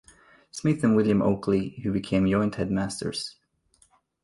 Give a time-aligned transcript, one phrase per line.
[0.49, 3.35] Smith and William Oakley, who became joint headmasters.